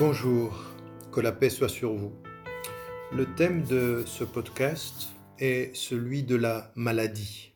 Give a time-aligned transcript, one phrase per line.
[0.00, 0.60] Bonjour,
[1.12, 2.12] que la paix soit sur vous.
[3.12, 7.52] Le thème de ce podcast est celui de la maladie.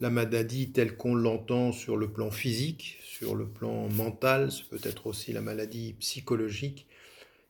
[0.00, 4.80] La maladie telle qu'on l'entend sur le plan physique, sur le plan mental, ce peut
[4.82, 6.88] être aussi la maladie psychologique.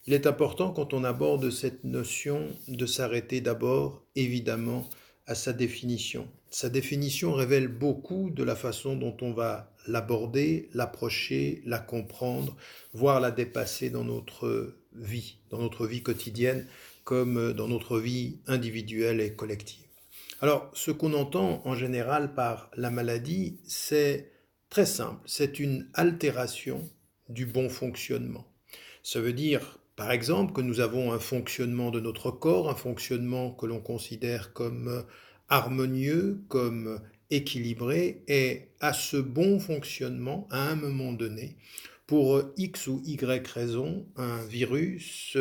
[0.06, 4.90] Il est important quand on aborde cette notion de s'arrêter d'abord, évidemment,
[5.28, 6.26] à sa définition.
[6.50, 12.56] Sa définition révèle beaucoup de la façon dont on va l'aborder, l'approcher, la comprendre,
[12.94, 16.66] voire la dépasser dans notre vie, dans notre vie quotidienne,
[17.04, 19.84] comme dans notre vie individuelle et collective.
[20.40, 24.32] Alors, ce qu'on entend en général par la maladie, c'est
[24.70, 26.88] très simple, c'est une altération
[27.28, 28.46] du bon fonctionnement.
[29.02, 33.50] Ça veut dire, par exemple, que nous avons un fonctionnement de notre corps, un fonctionnement
[33.50, 35.04] que l'on considère comme
[35.48, 41.56] harmonieux, comme équilibré, et à ce bon fonctionnement, à un moment donné,
[42.06, 45.36] pour X ou Y raison, un virus,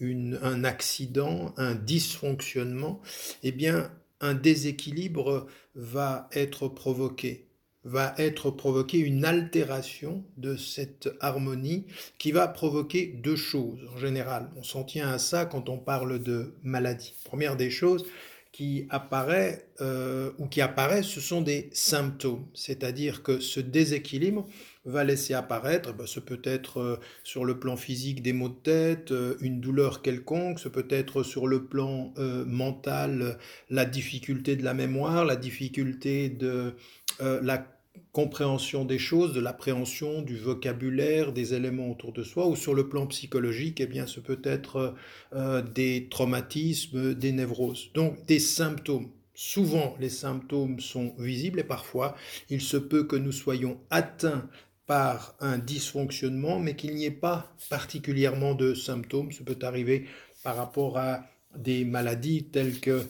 [0.00, 3.00] un accident, un dysfonctionnement,
[3.44, 7.46] eh bien, un déséquilibre va être provoqué
[7.84, 11.86] va être provoqué une altération de cette harmonie
[12.18, 14.50] qui va provoquer deux choses en général.
[14.56, 17.14] On s'en tient à ça quand on parle de maladie.
[17.24, 18.04] Première des choses,
[18.52, 24.46] qui apparaît euh, ou qui apparaît, ce sont des symptômes, c'est-à-dire que ce déséquilibre
[24.84, 28.54] va laisser apparaître, ben, ce peut être euh, sur le plan physique des maux de
[28.54, 32.12] tête, euh, une douleur quelconque, ce peut être sur le plan
[32.46, 36.74] mental la difficulté de la mémoire, la difficulté de
[37.20, 37.66] la
[38.12, 42.88] compréhension des choses, de l'appréhension du vocabulaire, des éléments autour de soi, ou sur le
[42.88, 44.94] plan psychologique, eh bien, ce peut être
[45.32, 47.90] euh, des traumatismes, des névroses.
[47.94, 49.10] Donc, des symptômes.
[49.34, 52.14] Souvent, les symptômes sont visibles et parfois,
[52.50, 54.48] il se peut que nous soyons atteints
[54.90, 59.30] par un dysfonctionnement, mais qu'il n'y ait pas particulièrement de symptômes.
[59.30, 60.06] Ce peut arriver
[60.42, 63.04] par rapport à des maladies telles que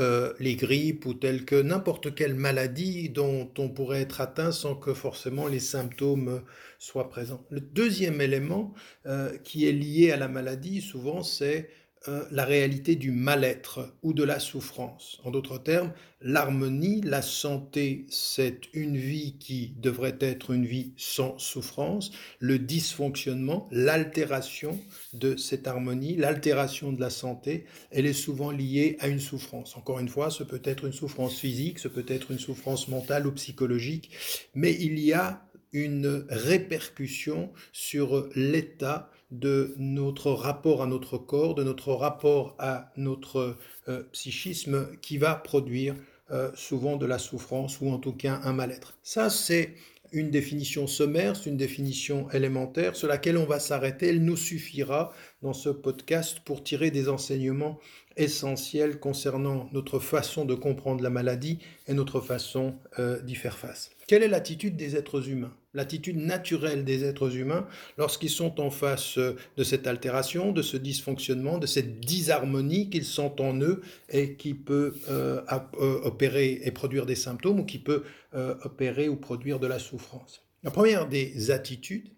[0.00, 4.74] euh, les grippes ou telles que n'importe quelle maladie dont on pourrait être atteint sans
[4.74, 6.42] que forcément les symptômes
[6.80, 7.46] soient présents.
[7.50, 8.74] Le deuxième élément
[9.06, 11.70] euh, qui est lié à la maladie, souvent, c'est
[12.08, 15.20] euh, la réalité du mal-être ou de la souffrance.
[15.22, 21.38] En d'autres termes, l'harmonie, la santé, c'est une vie qui devrait être une vie sans
[21.38, 22.10] souffrance.
[22.40, 24.80] Le dysfonctionnement, l'altération
[25.12, 29.76] de cette harmonie, l'altération de la santé, elle est souvent liée à une souffrance.
[29.76, 33.28] Encore une fois, ce peut être une souffrance physique, ce peut être une souffrance mentale
[33.28, 34.10] ou psychologique,
[34.54, 41.64] mais il y a une répercussion sur l'état de notre rapport à notre corps, de
[41.64, 43.56] notre rapport à notre
[43.88, 45.94] euh, psychisme qui va produire
[46.30, 48.98] euh, souvent de la souffrance ou en tout cas un mal-être.
[49.02, 49.74] Ça, c'est
[50.12, 54.08] une définition sommaire, c'est une définition élémentaire sur laquelle on va s'arrêter.
[54.08, 57.78] Elle nous suffira dans ce podcast pour tirer des enseignements
[58.16, 61.58] essentiels concernant notre façon de comprendre la maladie
[61.88, 63.90] et notre façon euh, d'y faire face.
[64.06, 65.52] Quelle est l'attitude des êtres humains?
[65.74, 67.66] L'attitude naturelle des êtres humains
[67.96, 73.06] lorsqu'ils sont en face euh, de cette altération, de ce dysfonctionnement, de cette disharmonie qu'ils
[73.06, 75.40] sentent en eux et qui peut euh,
[75.78, 78.04] opérer et produire des symptômes ou qui peut
[78.64, 80.42] opérer ou produire de la souffrance?
[80.62, 82.08] La première des attitudes,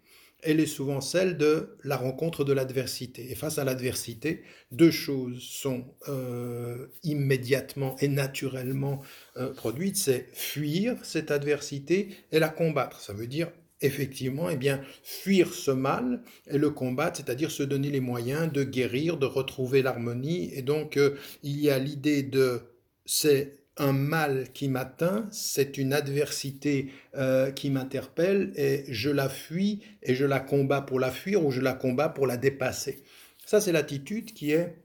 [0.45, 3.31] elle est souvent celle de la rencontre de l'adversité.
[3.31, 9.01] Et face à l'adversité, deux choses sont euh, immédiatement et naturellement
[9.37, 13.01] euh, produites, c'est fuir cette adversité et la combattre.
[13.01, 13.49] Ça veut dire
[13.81, 18.63] effectivement, eh bien, fuir ce mal et le combattre, c'est-à-dire se donner les moyens de
[18.63, 20.49] guérir, de retrouver l'harmonie.
[20.53, 22.61] Et donc, euh, il y a l'idée de
[23.05, 29.81] c'est un mal qui m'atteint, c'est une adversité euh, qui m'interpelle et je la fuis
[30.01, 33.03] et je la combats pour la fuir ou je la combats pour la dépasser.
[33.45, 34.75] Ça, c'est l'attitude qui est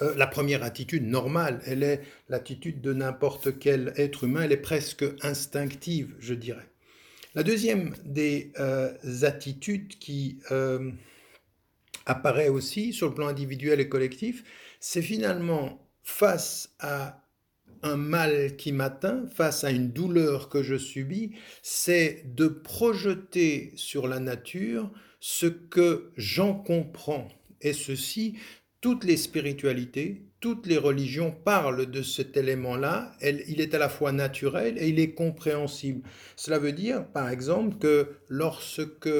[0.00, 1.60] euh, la première attitude normale.
[1.66, 4.42] Elle est l'attitude de n'importe quel être humain.
[4.42, 6.66] Elle est presque instinctive, je dirais.
[7.34, 8.92] La deuxième des euh,
[9.22, 10.40] attitudes qui
[12.06, 14.42] apparaît aussi sur le plan individuel et collectif,
[14.80, 17.22] c'est finalement face à
[17.82, 21.32] un mal qui m'atteint, face à une douleur que je subis,
[21.62, 24.90] c'est de projeter sur la nature
[25.20, 27.28] ce que j'en comprends.
[27.60, 28.36] Et ceci,
[28.80, 33.12] toutes les spiritualités, toutes les religions parlent de cet élément-là.
[33.20, 36.02] Il est à la fois naturel et il est compréhensible.
[36.34, 39.10] Cela veut dire, par exemple, que lorsque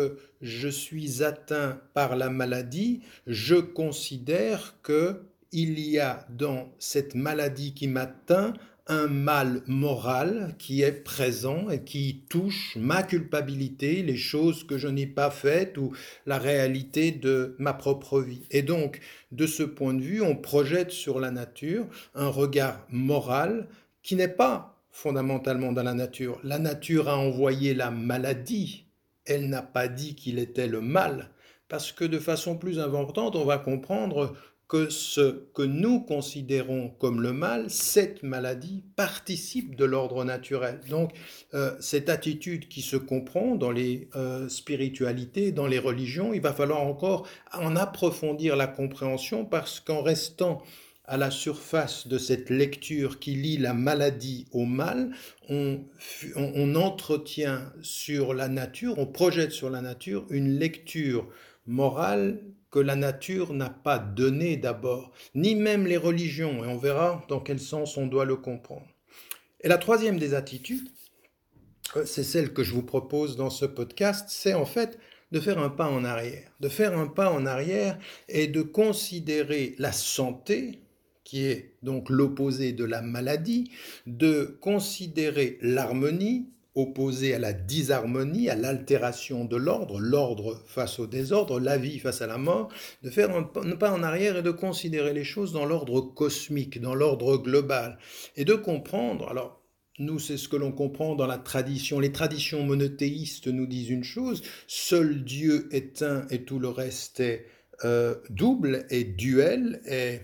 [0.41, 5.21] je suis atteint par la maladie, je considère que
[5.53, 8.55] il y a dans cette maladie qui m'atteint
[8.87, 14.89] un mal moral qui est présent et qui touche ma culpabilité, les choses que je
[14.89, 15.93] n'ai pas faites ou
[16.27, 18.43] la réalité de ma propre vie.
[18.51, 19.01] Et donc,
[19.31, 23.69] de ce point de vue, on projette sur la nature un regard moral
[24.03, 26.41] qui n'est pas fondamentalement dans la nature.
[26.43, 28.87] La nature a envoyé la maladie,
[29.25, 31.31] elle n'a pas dit qu'il était le mal,
[31.69, 34.35] parce que de façon plus importante, on va comprendre
[34.71, 40.81] que ce que nous considérons comme le mal, cette maladie participe de l'ordre naturel.
[40.89, 41.11] Donc
[41.55, 46.53] euh, cette attitude qui se comprend dans les euh, spiritualités, dans les religions, il va
[46.53, 50.63] falloir encore en approfondir la compréhension parce qu'en restant
[51.05, 55.11] à la surface de cette lecture qui lie la maladie au mal,
[55.49, 55.81] on,
[56.37, 61.27] on entretient sur la nature, on projette sur la nature une lecture
[61.67, 62.41] morale
[62.71, 67.41] que la nature n'a pas donné d'abord, ni même les religions, et on verra dans
[67.41, 68.87] quel sens on doit le comprendre.
[69.63, 70.89] Et la troisième des attitudes,
[71.97, 74.99] euh, c'est celle que je vous propose dans ce podcast, c'est en fait
[75.33, 79.75] de faire un pas en arrière, de faire un pas en arrière et de considérer
[79.79, 80.81] la santé,
[81.25, 83.71] qui est donc l'opposé de la maladie,
[84.07, 91.59] de considérer l'harmonie, opposé à la disharmonie, à l'altération de l'ordre, l'ordre face au désordre,
[91.59, 92.69] la vie face à la mort,
[93.03, 96.95] de faire un pas en arrière et de considérer les choses dans l'ordre cosmique, dans
[96.95, 97.99] l'ordre global,
[98.37, 99.61] et de comprendre, alors
[99.99, 102.01] nous, c'est ce que l'on comprend dans la tradition.
[102.01, 107.21] Les traditions monothéistes nous disent une chose, seul Dieu est un et tout le reste
[107.21, 107.47] est
[107.85, 110.21] euh, double et duel et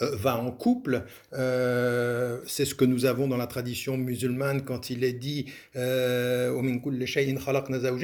[0.00, 1.04] va en couple.
[1.32, 5.46] Euh, c'est ce que nous avons dans la tradition musulmane quand il est dit
[5.76, 6.50] euh,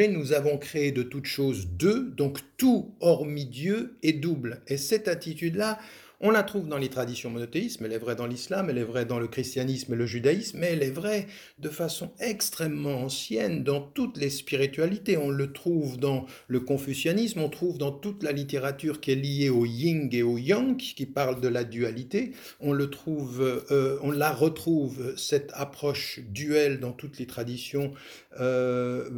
[0.09, 4.61] nous avons créé de toutes choses deux, donc tout hormis Dieu est double.
[4.69, 5.79] Et cette attitude-là,
[6.27, 9.05] on la trouve dans les traditions monothéistes, elle est vraie dans l'islam, elle est vraie
[9.05, 11.27] dans le christianisme et le judaïsme, mais elle est vraie
[11.59, 15.19] de façon extrêmement ancienne dans toutes les spiritualités.
[15.19, 19.51] On le trouve dans le confucianisme, on trouve dans toute la littérature qui est liée
[19.51, 22.33] au yin et au yang, qui parle de la dualité.
[22.59, 27.93] On le trouve, euh, on la retrouve cette approche duelle dans toutes les traditions
[28.41, 29.11] euh,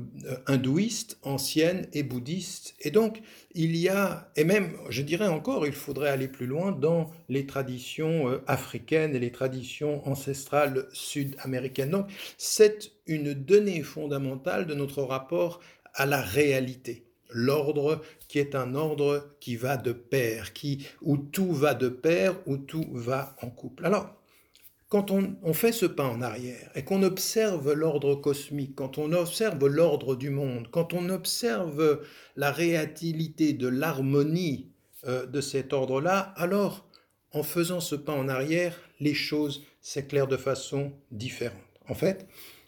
[0.47, 2.75] hindouistes, anciennes et bouddhistes.
[2.81, 3.23] Et donc,
[3.55, 6.96] il y a, et même, je dirais encore, il faudrait aller plus loin dans
[7.29, 11.91] les traditions euh, africaines et les traditions ancestrales sud-américaines.
[11.91, 12.07] Donc,
[12.39, 15.61] c'est une donnée fondamentale de notre rapport
[15.95, 17.05] à la réalité.
[17.31, 22.37] L'ordre qui est un ordre qui va de pair, qui, où tout va de pair,
[22.47, 23.85] où tout va en couple.
[23.85, 24.17] Alors,
[24.89, 29.67] quand on, fait ce pas en arrière et qu'on observe l'ordre cosmique, quand on observe
[29.67, 32.03] l'ordre du monde, quand on observe
[32.37, 34.71] la réalité de l'harmonie
[35.07, 36.86] euh, de cet ordre-là, alors
[37.37, 41.61] en faisant ce pas en arrière, les choses s'éclairent de façon différente.
[41.87, 42.27] En fait,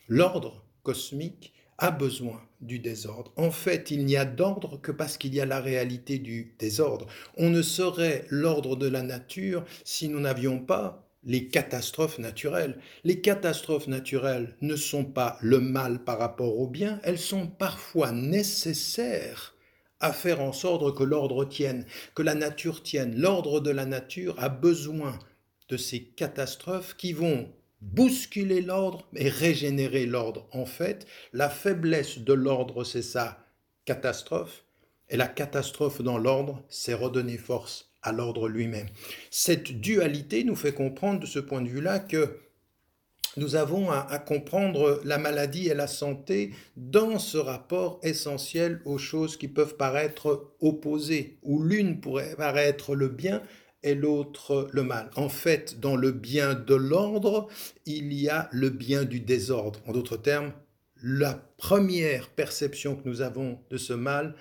[0.09, 3.33] l'ordre cosmique a besoin du désordre.
[3.37, 7.07] En fait, il n'y a d'ordre que parce qu'il y a la réalité du désordre.
[7.39, 12.79] On ne serait l'ordre de la nature si nous n'avions pas les catastrophes naturelles.
[13.05, 18.13] Les catastrophes naturelles ne sont pas le mal par rapport au bien, elles sont parfois
[18.13, 19.55] nécessaires
[20.01, 21.85] à faire en sorte que l'ordre tienne,
[22.15, 23.19] que la nature tienne.
[23.19, 25.19] L'ordre de la nature a besoin
[25.69, 27.49] de ces catastrophes qui vont
[27.81, 30.49] bousculer l'ordre et régénérer l'ordre.
[30.53, 33.39] En fait, la faiblesse de l'ordre, c'est sa
[33.85, 34.65] catastrophe,
[35.09, 38.89] et la catastrophe dans l'ordre, c'est redonner force à l'ordre lui-même.
[39.31, 42.39] Cette dualité nous fait comprendre de ce point de vue-là que
[43.39, 49.37] nous avons à, comprendre la maladie et la santé dans ce rapport essentiel aux choses
[49.37, 53.43] qui peuvent paraître opposées, où l'une pourrait paraître le bien
[53.83, 55.11] et l'autre le mal.
[55.17, 57.49] En fait, dans le bien de l'ordre,
[57.87, 59.81] il y a le bien du désordre.
[59.87, 60.53] En d'autres termes,
[61.03, 64.35] la première perception que nous avons de ce mal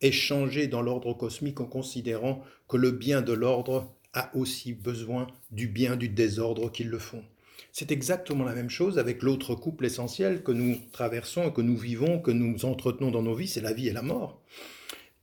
[0.00, 5.26] est changée dans l'ordre cosmique en considérant que le bien de l'ordre a aussi besoin
[5.50, 7.24] du bien du désordre qu'ils le font.
[7.78, 12.18] C'est exactement la même chose avec l'autre couple essentiel que nous traversons, que nous vivons,
[12.18, 14.42] que nous entretenons dans nos vies, c'est la vie et la mort.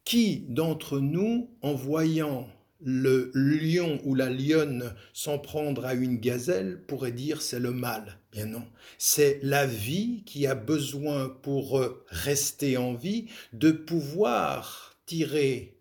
[0.05, 2.47] Qui d'entre nous, en voyant
[2.81, 8.19] le lion ou la lionne s'en prendre à une gazelle pourrait dire c'est le mal?
[8.31, 8.63] Bien non,
[8.97, 15.75] c'est la vie qui a besoin pour rester en vie de pouvoir tirer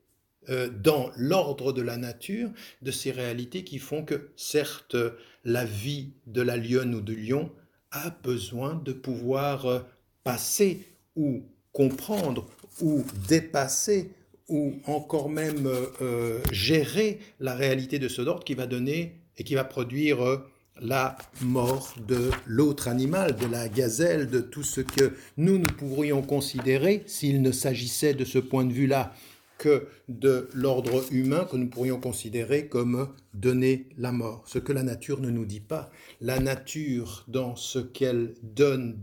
[0.50, 2.50] euh, dans l'ordre de la nature
[2.82, 4.96] de ces réalités qui font que, certes,
[5.44, 7.50] la vie de la lionne ou du lion
[7.90, 9.80] a besoin de pouvoir euh,
[10.24, 10.86] passer
[11.16, 12.46] ou comprendre
[12.80, 14.10] ou dépasser
[14.48, 15.66] ou encore même
[16.02, 20.42] euh, gérer la réalité de ce ordre qui va donner et qui va produire
[20.80, 26.22] la mort de l'autre animal, de la gazelle, de tout ce que nous, nous pourrions
[26.22, 29.12] considérer, s'il ne s'agissait de ce point de vue-là
[30.08, 34.44] de l'ordre humain, que nous pourrions considérer comme donner la mort.
[34.46, 35.90] Ce que la nature ne nous dit pas.
[36.20, 39.00] La nature, dans ce qu'elle donne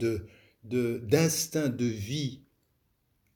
[0.63, 2.41] d'instinct de, vie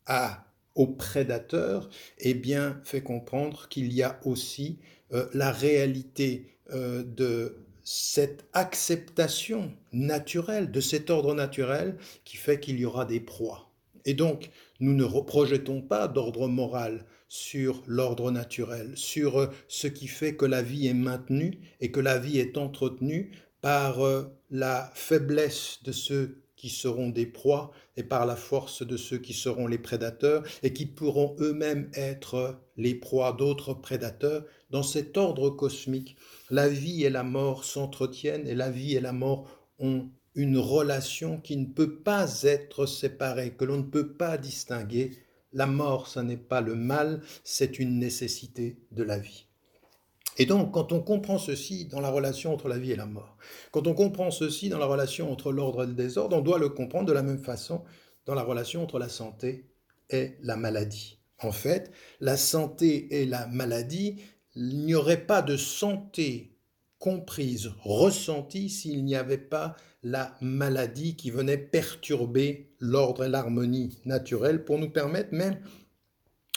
[0.06, 1.90] à, aux prédateurs,
[2.20, 4.80] eh bien, fait comprendre qu'il y a aussi
[5.14, 12.80] euh, la réalité euh, de cette acceptation naturelle, de cet ordre naturel qui fait qu'il
[12.80, 13.70] y aura des proies.
[14.06, 20.08] Et donc, nous ne projetons pas d'ordre moral sur l'ordre naturel, sur euh, ce qui
[20.08, 24.92] fait que la vie est maintenue et que la vie est entretenue par euh, la
[24.94, 29.68] faiblesse de ceux qui seront des proies et par la force de ceux qui seront
[29.68, 34.46] les prédateurs et qui pourront eux-mêmes être les proies d'autres prédateurs.
[34.70, 36.16] Dans cet ordre cosmique,
[36.50, 39.48] la vie et la mort s'entretiennent et la vie et la mort
[39.80, 45.12] ont une relation qui ne peut pas être séparée, que l'on ne peut pas distinguer.
[45.56, 49.48] La mort, ce n'est pas le mal, c'est une nécessité de la vie.
[50.38, 53.38] Et donc, quand on comprend ceci dans la relation entre la vie et la mort,
[53.72, 56.68] quand on comprend ceci dans la relation entre l'ordre et le désordre, on doit le
[56.68, 57.86] comprendre de la même façon
[58.26, 59.72] dans la relation entre la santé
[60.10, 61.20] et la maladie.
[61.40, 64.18] En fait, la santé et la maladie,
[64.56, 66.55] il n'y aurait pas de santé
[67.06, 74.66] comprise, ressentie, s'il n'y avait pas la maladie qui venait perturber l'ordre et l'harmonie naturelle
[74.66, 75.60] pour nous permettre même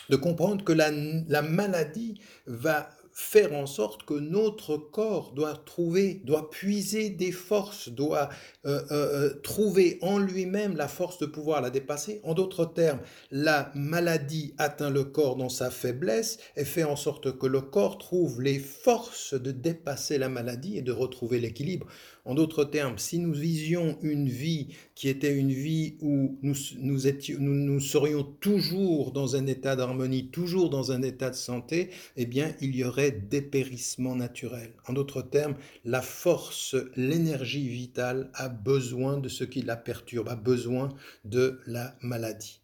[0.08, 2.88] de comprendre que la, la maladie va
[3.18, 8.28] faire en sorte que notre corps doit trouver, doit puiser des forces, doit
[8.64, 12.20] euh, euh, euh, trouver en lui-même la force de pouvoir la dépasser.
[12.22, 13.00] En d'autres termes,
[13.32, 17.98] la maladie atteint le corps dans sa faiblesse et fait en sorte que le corps
[17.98, 21.88] trouve les forces de dépasser la maladie et de retrouver l'équilibre.
[22.28, 28.22] En d'autres termes, si nous visions une vie qui était une vie où nous, serions
[28.22, 32.84] toujours dans un état d'harmonie, toujours dans un état de santé, eh bien, il y
[32.84, 34.74] aurait dépérissement naturel.
[34.86, 35.56] En d'autres termes,
[35.86, 40.90] la force, l'énergie vitale a besoin de ce qui la perturbe, a besoin
[41.24, 42.60] de la maladie.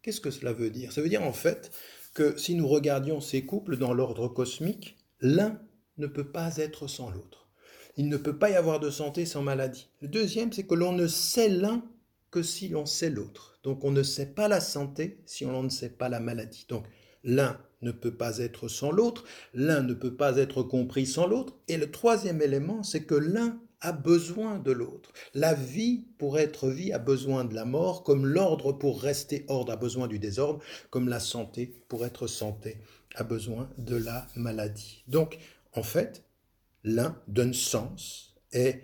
[0.00, 0.92] Qu'est-ce que cela veut dire?
[0.92, 1.72] Ça veut dire en fait
[2.14, 5.60] que si nous regardions ces couples dans l'ordre cosmique, l'un
[5.98, 7.43] ne peut pas être sans l'autre.
[7.96, 9.88] Il ne peut pas y avoir de santé sans maladie.
[10.00, 11.84] Le deuxième, c'est que l'on ne sait l'un
[12.30, 13.58] que si l'on sait l'autre.
[13.62, 16.66] Donc on ne sait pas la santé si on ne sait pas la maladie.
[16.68, 16.84] Donc
[17.22, 21.54] l'un ne peut pas être sans l'autre, l'un ne peut pas être compris sans l'autre.
[21.68, 25.12] Et le troisième élément, c'est que l'un a besoin de l'autre.
[25.34, 29.72] La vie, pour être vie, a besoin de la mort, comme l'ordre, pour rester ordre,
[29.72, 30.60] a besoin du désordre,
[30.90, 32.78] comme la santé, pour être santé,
[33.14, 35.04] a besoin de la maladie.
[35.06, 35.38] Donc,
[35.74, 36.24] en fait,
[36.84, 38.74] l'un donne sens et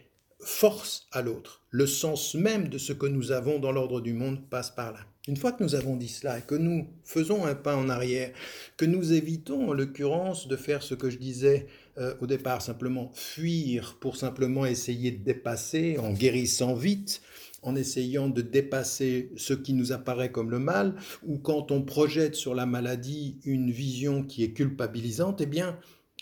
[0.40, 1.62] force à l'autre.
[1.70, 5.00] Le sens même de ce que nous avons dans l'ordre du monde passe par là.
[5.28, 8.32] Une fois que nous avons dit cela et que nous faisons un pas en arrière,
[8.78, 11.66] que nous évitons en l'occurrence de faire ce que je disais
[11.98, 17.20] euh, au départ, simplement fuir pour simplement essayer de dépasser en guérissant vite,
[17.62, 22.34] en essayant de dépasser ce qui nous apparaît comme le mal, ou quand on projette
[22.34, 25.78] sur la maladie une vision qui est culpabilisante, eh bien,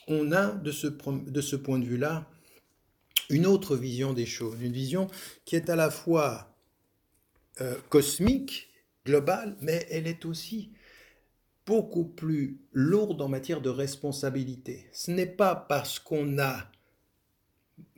[0.09, 2.29] on a de ce, point de vue-là
[3.31, 5.09] une autre vision des choses, une vision
[5.45, 6.57] qui est à la fois
[7.61, 8.69] euh, cosmique,
[9.05, 10.71] globale, mais elle est aussi
[11.67, 14.87] beaucoup plus lourde en matière de responsabilité.
[14.93, 16.71] Ce n'est pas parce qu'on a,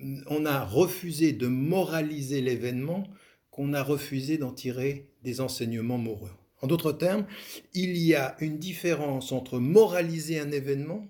[0.01, 3.07] a refusé de moraliser l'événement
[3.51, 6.29] qu'on a refusé d'en tirer des enseignements moraux.
[6.63, 7.27] En d'autres termes,
[7.75, 11.09] il y a une différence entre moraliser un événement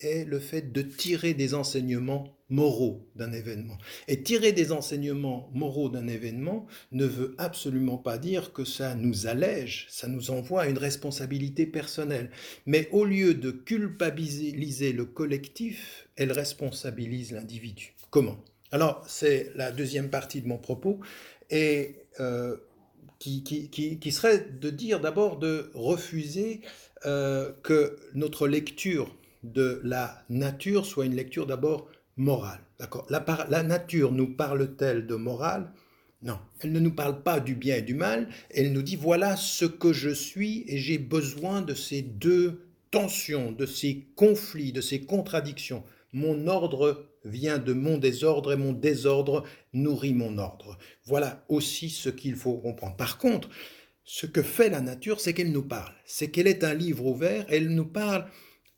[0.00, 3.76] est le fait de tirer des enseignements moraux d'un événement.
[4.08, 9.26] Et tirer des enseignements moraux d'un événement ne veut absolument pas dire que ça nous
[9.26, 12.30] allège, ça nous envoie à une responsabilité personnelle.
[12.66, 17.94] Mais au lieu de culpabiliser le collectif, elle responsabilise l'individu.
[18.10, 18.38] Comment?
[18.72, 21.00] Alors, c'est la deuxième partie de mon propos,
[21.50, 22.56] et euh,
[23.18, 26.60] qui, qui, serait de dire d'abord de refuser
[27.06, 29.14] euh, que notre lecture
[29.52, 32.60] de la nature soit une lecture d'abord morale.
[32.78, 35.72] D'accord la, la, nature nous parle-t-elle de morale?
[36.22, 39.36] Non, elle ne nous parle pas du bien et du mal, elle nous dit voilà
[39.36, 44.80] ce que je suis et j'ai besoin de ces deux tensions, de ces conflits, de
[44.80, 45.84] ces contradictions.
[46.12, 50.78] Mon ordre vient de mon désordre et mon désordre nourrit mon ordre.
[51.04, 52.96] Voilà aussi ce qu'il faut comprendre.
[52.96, 53.50] Par contre,
[54.04, 55.92] ce que fait la nature, c'est qu'elle nous parle.
[56.04, 58.26] C'est qu'elle est un livre ouvert, elle nous parle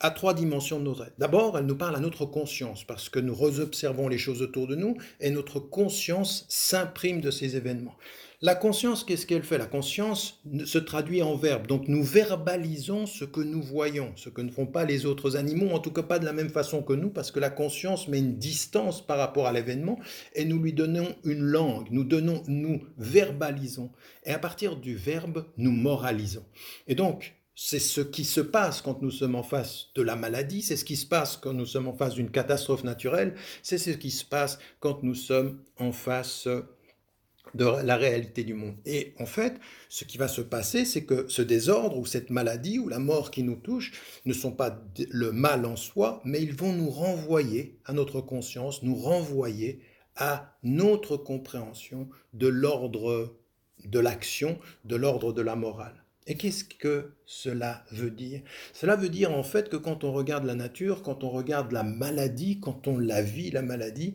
[0.01, 1.07] à trois dimensions de notre.
[1.19, 4.77] D'abord, elle nous parle à notre conscience, parce que nous observons les choses autour de
[4.77, 7.97] nous et notre conscience s'imprime de ces événements.
[8.41, 9.59] La conscience, qu'est-ce qu'elle fait?
[9.59, 11.67] La conscience se traduit en verbe.
[11.67, 15.71] Donc nous verbalisons ce que nous voyons, ce que ne font pas les autres animaux,
[15.71, 18.21] en tout cas pas de la même façon que nous, parce que la conscience met
[18.21, 19.99] une distance par rapport à l'événement
[20.37, 21.89] et nous lui donnons une langue.
[21.91, 23.91] Nous donnons, nous verbalisons.
[24.25, 26.45] Et à partir du verbe, nous moralisons.
[26.87, 30.63] Et donc, c'est ce qui se passe quand nous sommes en face de la maladie,
[30.63, 33.35] c'est ce qui se passe quand nous sommes en face d'une catastrophe naturelle,
[33.65, 36.47] c'est ce qui se passe quand nous sommes en face
[37.55, 38.77] de la réalité du monde.
[38.87, 42.79] Et en fait, ce qui va se passer, c'est que ce désordre ou cette maladie
[42.79, 43.91] ou la mort qui nous touche
[44.25, 48.85] ne sont pas le mal en soi, mais ils vont nous renvoyer à notre conscience,
[48.85, 49.81] nous renvoyer
[50.15, 53.35] à notre compréhension de l'ordre
[53.85, 56.05] de l'action, de l'ordre de la morale.
[56.29, 58.43] Et qu'est-ce que cela veut dire?
[58.75, 61.83] Cela veut dire en fait que quand on regarde la nature, quand on regarde la
[61.83, 64.15] maladie, quand on la vit, la maladie,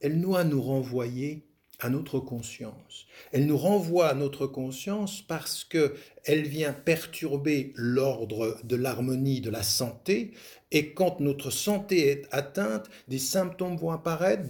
[0.00, 1.46] elle doit nous renvoyer
[1.78, 3.06] à notre conscience.
[3.32, 9.50] Elle nous renvoie à notre conscience parce que elle vient perturber l'ordre de l'harmonie de
[9.50, 10.32] la santé
[10.72, 14.44] et quand notre santé est atteinte, des symptômes vont apparaître,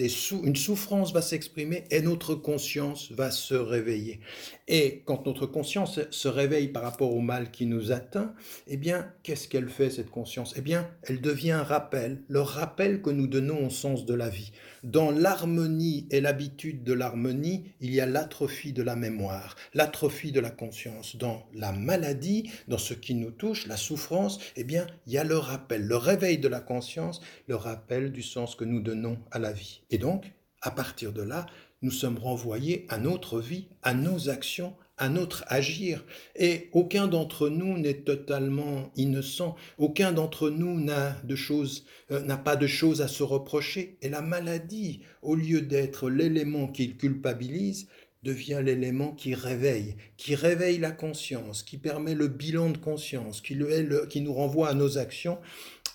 [0.45, 4.21] une souffrance va s'exprimer et notre conscience va se réveiller.
[4.69, 8.35] Et quand notre conscience se réveille par rapport au mal qui nous atteint,
[8.67, 10.53] eh bien, qu'est-ce qu'elle fait cette conscience?
[10.59, 14.29] Eh bien, elle devient un rappel, le rappel que nous donnons au sens de la
[14.29, 14.53] vie.
[14.83, 20.41] Dans l'harmonie et l'habitude de l'harmonie, il y a l'atrophie de la mémoire, l'atrophie de
[20.41, 21.17] la conscience.
[21.17, 25.37] Dans maladie, dans ce qui nous touche, la souffrance, eh bien, il y a le
[25.37, 29.53] rappel, le réveil de la conscience, le rappel du sens que nous donnons à la
[29.53, 29.83] vie.
[29.91, 31.47] Et donc, à partir de là,
[31.83, 36.05] nous sommes renvoyés à notre vie, à nos actions, à notre agir.
[36.37, 39.57] Et aucun d'entre nous n'est totalement innocent.
[39.79, 43.97] Aucun d'entre nous n'a de choses, euh, n'a pas de choses à se reprocher.
[44.03, 47.89] Et la maladie, au lieu d'être l'élément qui culpabilise,
[48.23, 53.57] devient l'élément qui réveille, qui réveille la conscience, qui permet le bilan de conscience, qui,
[53.57, 55.39] nous renvoie à nos actions.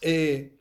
[0.01, 0.53] Et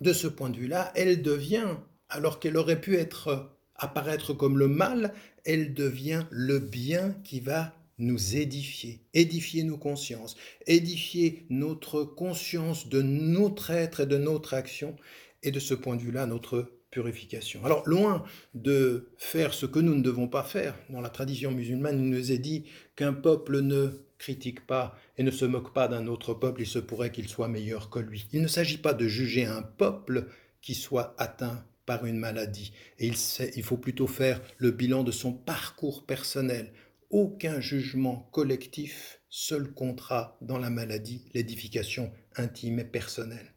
[0.00, 1.76] de ce point de vue-là, elle devient,
[2.08, 5.12] alors qu'elle aurait pu être apparaître comme le mal,
[5.44, 13.02] elle devient le bien qui va nous édifier, édifier nos consciences, édifier notre conscience de
[13.02, 14.96] notre être et de notre action,
[15.42, 17.64] et de ce point de vue-là, notre purification.
[17.64, 18.24] Alors, loin
[18.54, 22.32] de faire ce que nous ne devons pas faire, dans la tradition musulmane, il nous
[22.32, 22.64] est dit
[22.96, 26.78] qu'un peuple ne critique pas et ne se moque pas d'un autre peuple, il se
[26.78, 28.26] pourrait qu'il soit meilleur que lui.
[28.32, 30.26] Il ne s'agit pas de juger un peuple
[30.60, 32.72] qui soit atteint par une maladie.
[32.98, 33.16] Et il,
[33.56, 36.72] il faut plutôt faire le bilan de son parcours personnel.
[37.10, 43.54] Aucun jugement collectif, seul contrat dans la maladie, l'édification intime et personnelle.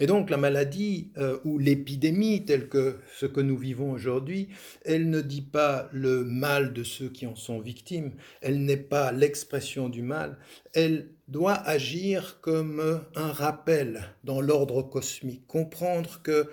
[0.00, 4.48] Et donc la maladie euh, ou l'épidémie, telle que ce que nous vivons aujourd'hui,
[4.84, 9.12] elle ne dit pas le mal de ceux qui en sont victimes, elle n'est pas
[9.12, 10.38] l'expression du mal,
[10.72, 16.48] elle doit agir comme un rappel dans l'ordre cosmique, comprendre que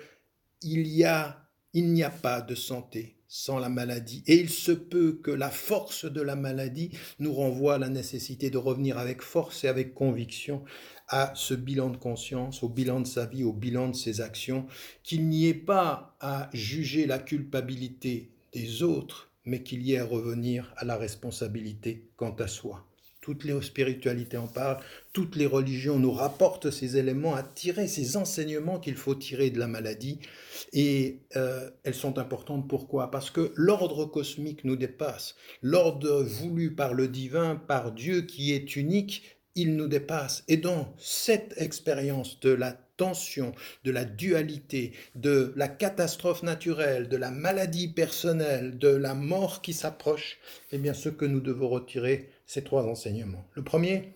[0.62, 4.24] il y a, il n'y a pas de santé sans la maladie.
[4.26, 8.50] Et il se peut que la force de la maladie nous renvoie à la nécessité
[8.50, 10.64] de revenir avec force et avec conviction
[11.08, 14.66] à ce bilan de conscience, au bilan de sa vie, au bilan de ses actions,
[15.02, 20.04] qu'il n'y ait pas à juger la culpabilité des autres, mais qu'il y ait à
[20.04, 22.87] revenir à la responsabilité quant à soi
[23.28, 24.78] toutes les spiritualités en parlent,
[25.12, 29.58] toutes les religions nous rapportent ces éléments à tirer, ces enseignements qu'il faut tirer de
[29.58, 30.18] la maladie.
[30.72, 33.10] Et euh, elles sont importantes pourquoi?
[33.10, 35.34] Parce que l'ordre cosmique nous dépasse.
[35.60, 40.42] L'ordre voulu par le divin, par Dieu qui est unique, il nous dépasse.
[40.48, 43.52] Et dans cette expérience de la tension,
[43.84, 49.74] de la dualité, de la catastrophe naturelle, de la maladie personnelle, de la mort qui
[49.74, 50.38] s'approche,
[50.72, 53.46] eh bien ce que nous devons retirer, ces trois enseignements.
[53.52, 54.14] Le premier,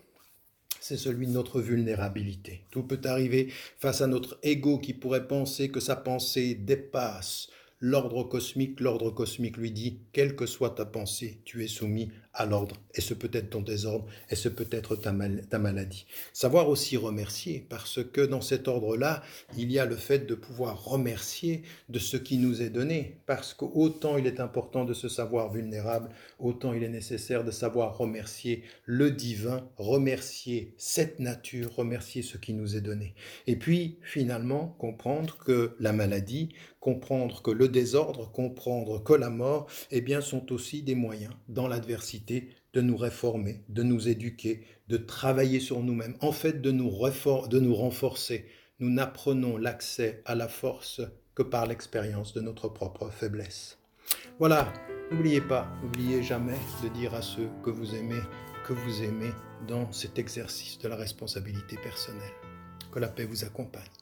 [0.81, 2.65] c'est celui de notre vulnérabilité.
[2.71, 8.25] Tout peut arriver face à notre ego qui pourrait penser que sa pensée dépasse l'ordre
[8.25, 8.81] cosmique.
[8.81, 12.77] L'ordre cosmique lui dit, quelle que soit ta pensée, tu es soumis à l'ordre.
[12.95, 15.15] Et ce peut être ton désordre, et ce peut être ta,
[15.51, 16.07] ta maladie?
[16.33, 19.23] Savoir aussi remercier, parce que dans cet ordre-là,
[19.57, 23.55] il y a le fait de pouvoir remercier de ce qui nous est donné, parce
[23.55, 28.63] qu'autant il est important de se savoir vulnérable, autant il est nécessaire de savoir remercier
[28.85, 33.15] le divin, remercier cette nature, remercier ce qui nous est donné.
[33.47, 39.69] Et puis, finalement, comprendre que la maladie, comprendre que le désordre, comprendre que la mort,
[39.91, 44.97] eh bien, sont aussi des moyens dans l'adversité de nous réformer, de nous éduquer, de
[44.97, 48.47] travailler sur nous-mêmes, en fait de nous, de nous renforcer,
[48.79, 51.01] nous n'apprenons l'accès à la force
[51.35, 53.79] que par l'expérience de notre propre faiblesse.
[54.39, 54.73] Voilà,
[55.11, 58.21] n'oubliez pas, n'oubliez jamais de dire à ceux que vous aimez,
[58.67, 59.31] que vous aimez
[59.69, 62.33] dans cet exercice de la responsabilité personnelle.
[62.91, 64.02] Que la paix vous accompagne.